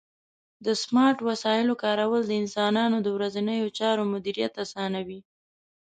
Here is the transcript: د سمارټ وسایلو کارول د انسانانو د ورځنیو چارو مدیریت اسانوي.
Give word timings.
د 0.65 0.67
سمارټ 0.83 1.17
وسایلو 1.29 1.73
کارول 1.83 2.21
د 2.27 2.31
انسانانو 2.41 2.97
د 3.01 3.07
ورځنیو 3.17 3.67
چارو 3.79 4.01
مدیریت 4.13 4.53
اسانوي. 4.65 5.19